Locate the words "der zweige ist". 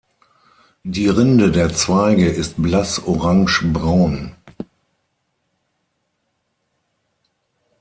1.51-2.55